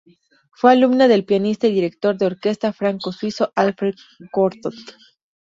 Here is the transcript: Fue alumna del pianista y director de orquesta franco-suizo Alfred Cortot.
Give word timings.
Fue 0.55 0.71
alumna 0.71 1.07
del 1.07 1.25
pianista 1.25 1.67
y 1.67 1.73
director 1.75 2.17
de 2.17 2.25
orquesta 2.25 2.73
franco-suizo 2.73 3.53
Alfred 3.55 3.93
Cortot. 4.31 4.73